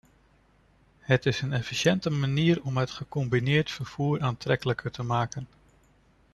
[0.99, 5.47] Het is een efficiënte manier om het gecombineerd vervoer aantrekkelijker te maken.